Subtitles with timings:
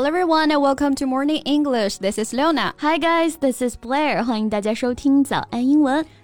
[0.00, 1.98] Hello everyone and welcome to Morning English.
[1.98, 2.74] This is Leona.
[2.78, 4.24] Hi guys, this is Blair.
[4.24, 6.04] 欢迎大家收听早安英文。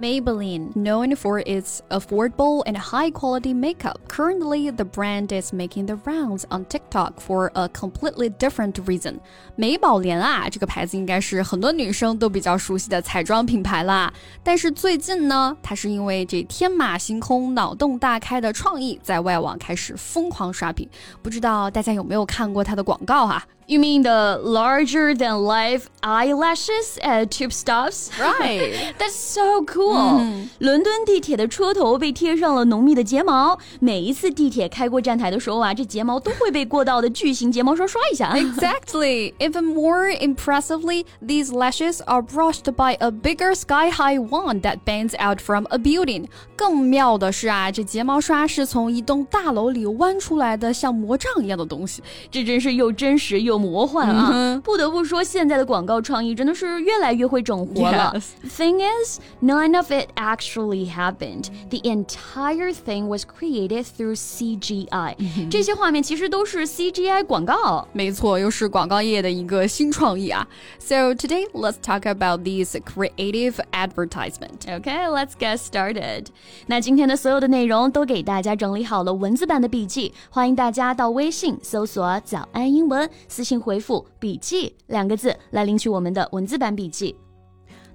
[0.00, 5.96] ！Maybelline, known for its affordable and high quality makeup, currently the brand is making the
[6.04, 9.20] rounds on TikTok for a completely different reason.
[9.54, 14.12] 美宝莲啊，这个牌子应该是很多女生都比较熟悉的彩妆品牌啦。
[14.42, 20.88] 但是最近呢，它是因为这天马行空、脑洞大开的创意，在外网开始疯狂刷屏。
[21.20, 28.10] 不知道大家有没有看过它的广告啊 ？You mean the larger than life eyelashes at tube stops?
[28.18, 28.92] Right.
[28.98, 30.20] That's so cool.
[30.58, 38.34] 伦敦地铁的车头被贴上了浓密的睫毛，每一次地铁开过站台的时候啊，这睫毛都会被过道的巨型睫毛刷刷一下。
[38.34, 39.32] Exactly.
[39.38, 45.40] Even more impressively, these lashes are brushed by a bigger sky-high wand that bends out
[45.40, 46.26] from a building.
[46.56, 52.02] 更妙的是啊，这睫毛刷是从一栋大楼里弯出来的，像魔杖一样的东西。
[52.30, 53.55] 这真是又真实又。
[53.58, 54.60] 魔幻啊！
[54.64, 58.12] 不得不说，现在的广告创意真的是越来越会整活了。
[58.48, 61.48] Thing is, none of it actually happened.
[61.68, 65.14] The entire thing was created through CGI.
[65.50, 67.86] 这些画面其实都是 CGI 广告。
[67.92, 70.48] 没错，又是广告业的一个新创意啊。
[70.78, 74.62] So today, let's talk about these creative advertisement.
[74.66, 76.26] Okay, let's get started.
[76.66, 83.42] 那今天的所有的内容都给大家整理好了文字版的笔记，欢迎大家到微信搜索“早安英文”私。
[83.47, 87.15] 请回复“笔记”两个字来领取我们的文字版笔记。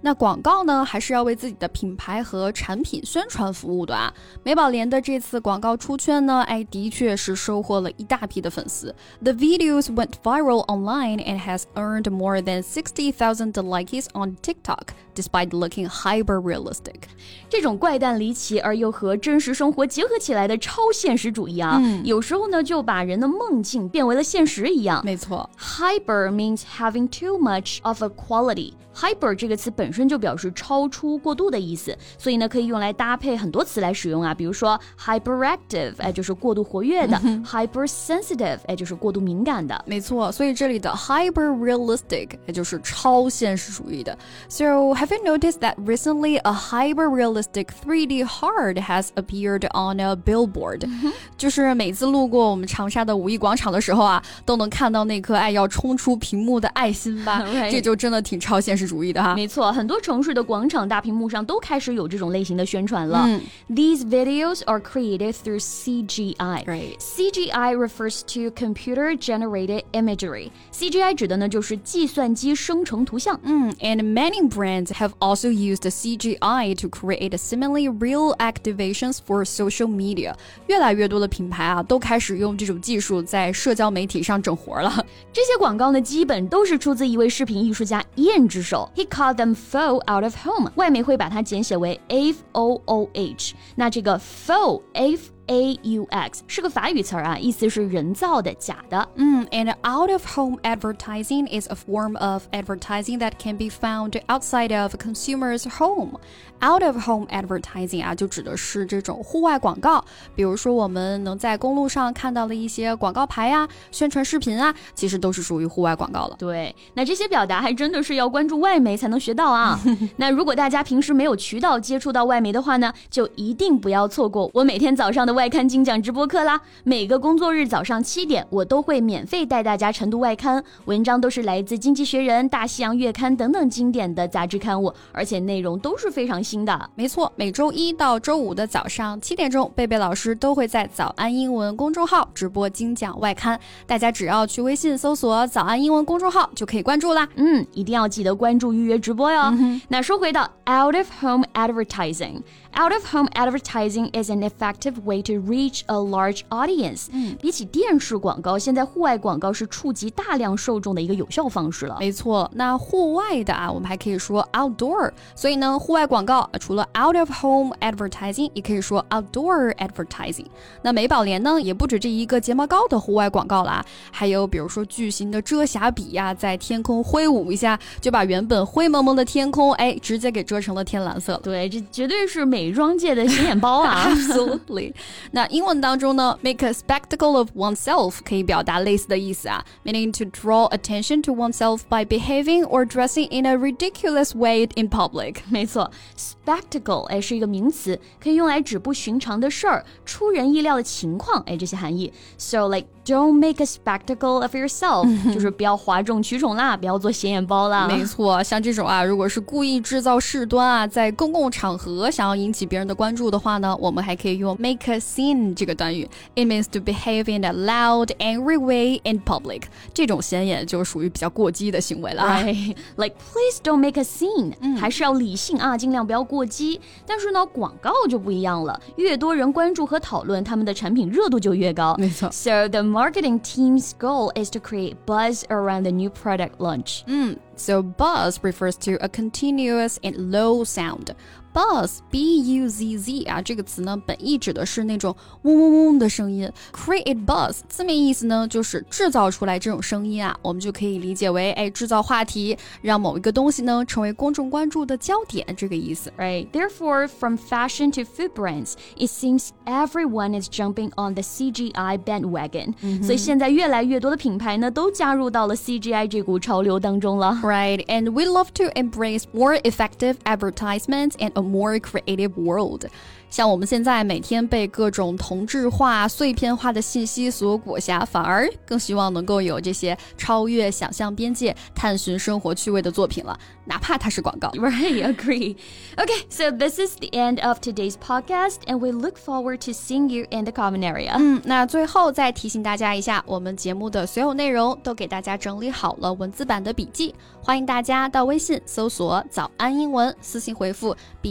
[0.01, 4.13] 那广告呢，还是要为自己的品牌和产品宣传服务的啊。
[4.43, 8.93] 美宝莲的这次广告出圈呢，哎，的确是收获了一大批的粉丝。
[9.23, 15.49] The videos went viral online and has earned more than sixty thousand likes on TikTok, despite
[15.49, 17.09] looking hyper realistic。
[17.49, 25.01] 这种怪诞离奇而又和真实生活结合起来的超现实主义啊，嗯、有时候呢就把人的梦境变为了现实一样。
[25.03, 39.82] 没错，hyper means having too much of a quality。hyper 这个词本 身就表示超出、过度的意思，所以呢可以用来搭配很多词来使用啊，比如说 hyperactive，哎就是过度活跃的；hypersensitive，哎就是过度敏感的。
[39.86, 44.16] 没错，所以这里的 hyper realistic，也就是超现实主义的。
[44.48, 44.64] So
[44.94, 50.88] have you noticed that recently a hyper realistic 3D heart has appeared on a billboard？
[51.36, 57.42] 就是每次路过我们长沙的五一广场的时候啊，都能看到那颗爱要冲出屏幕的爱心吧？
[57.70, 58.82] 这就真的挺超现实。
[58.82, 63.23] 主义的哈，没错，很多城市的广场大屏幕上都开始有这种类型的宣传了。
[63.27, 66.65] 嗯、These videos are created through CGI.
[66.65, 66.97] Right.
[66.99, 70.51] CGI refers to computer generated imagery.
[70.73, 73.39] CGI 指的呢就是计算机生成图像。
[73.43, 80.33] 嗯，and many brands have also used CGI to create similarly real activations for social media.
[80.67, 85.05] 越来越多的品牌啊都开始用这种技术在社交媒体上整活了。
[85.33, 88.89] 这些广告呢，基本都是出自一位视频艺术家燕之手。
[88.95, 93.54] He called them faux out of home，外媒会把它简写为 f o o h。
[93.74, 99.08] 那这个 faux f a u x 是个法语词儿啊，意思是人造的、假的。
[99.16, 104.94] 嗯，and out of home advertising is a form of advertising that can be found outside of
[104.96, 106.18] consumers' home.
[106.64, 110.04] Out of home advertising 啊，就指的是这种户外广告，
[110.36, 116.36] 比如说我们能在公路上看到的一些广告牌啊、宣传视频啊，其实都是属于户外广告了。
[116.38, 119.76] 对，那这些表达还真的是要关注外媒才能学到啊。
[120.16, 126.60] 那如果大家平时没有渠道接触到外媒的话呢，就一定不要错过我每天早上的外刊精讲直播课啦。
[126.84, 136.42] 每个工作日早上七点，我都会免费带大家晨读外刊，文章都是来自《经济学人》《大西洋月刊》等等经典的杂志刊物，而且内容都是非常。
[136.42, 147.28] 新的，没错，每周一到周五的早上七点钟，贝贝老师都会在早安英文公众号直播精讲外刊，大家只要去微信搜索“早安英文”公众号就可以关注啦。
[147.36, 149.54] 嗯，一定要记得关注预约直播哟。
[149.86, 155.94] 那说回到 out of home advertising，out of home advertising is an effective way way to reach a
[155.94, 157.06] large audience。
[157.12, 161.96] 嗯，比起电视广告，现在户外广告是触及大量受众的一个有效方式了。
[162.00, 165.10] 没错，那户外的啊，我们还可以说 outdoor。
[165.34, 170.46] 所以呢，户外广告除了 out of home advertising，也可以说 outdoor advertising。
[170.82, 181.38] 那美宝莲呢，也不止这一个睫毛膏的户外广告啦，还有比如说巨型的遮瑕笔呀，在天空挥舞一下，就把原本灰蒙蒙的天空，哎，直接给遮成了天蓝色。
[181.42, 184.08] 对，这绝对是美妆界的显眼包啊！
[184.12, 184.92] Absolutely。
[185.32, 193.46] 那英文当中呢，make a spectacle of oneself 可以表达类似的意思啊，meaning to draw attention to oneself by behaving or dressing in
[193.46, 195.36] a ridiculous way in public。
[195.48, 202.12] 没错，spectacle 哎是一个名词，可以用来指不寻常的事儿、出人意料的情况，哎这些含义。
[202.38, 207.88] So like don't make a spectacle of yourself，就是不要哗众取宠啦，不要做显眼包啦。
[207.88, 219.64] 没错，像这种啊，如果是故意制造事端啊，在公共场合想要引起别人的关注的话呢，我们还可以用 make a scene 这个短语，it means to behave in a loud, angry way in public。
[219.92, 222.22] 这种显眼就属于比较过激的行为了。
[222.22, 226.80] Right, like please don't make a scene，、嗯、还是要理性啊，尽量不要过激。
[227.06, 231.96] 但是呢，广告就不一样了，越多人关注和讨论，他们的产品热度就越高。
[231.98, 232.30] 没错。
[232.30, 232.68] So mm.
[232.70, 237.02] the marketing team's goal is to create buzz around the new product launch.
[237.06, 237.94] 嗯，So mm.
[237.96, 241.14] buzz refers to a continuous and low sound.
[241.53, 246.47] Buzz, B-U-Z-Z 啊，这个词呢，本意指的是那种嗡嗡嗡的声音。
[246.71, 256.13] Create buzz 字面意思呢，就是制造出来这种声音啊，我们就可以理解为，哎，制造话题，让某一个东西呢成为公众关注的焦点，这个意思。
[256.15, 256.47] Right.
[256.51, 262.75] Therefore, from fashion to food brands, it seems everyone is jumping on the CGI bandwagon.
[263.01, 267.39] 所以现在越来越多的品牌呢，都加入到了 CGI 这股潮流当中了。
[267.41, 267.83] Right.
[267.87, 272.86] And we love to embrace more effective advertisements and more creative world.
[273.30, 284.50] 像我们现在每天被各种同质化、碎片化的信息所裹挟，反而更希望能够有这些超越想象边界、探寻生活趣味的作品了，哪怕它是广告。
[284.60, 285.56] Right, agree.
[285.96, 290.10] Okay, so this is the end of today's podcast, and we look forward to seeing
[290.10, 291.14] you in the comment area.
[291.16, 300.94] 嗯，那最后再提醒大家一下，我们节目的所有内容都给大家整理好了文字版的笔记，欢迎大家到微信搜索“早安英文”，私信回复“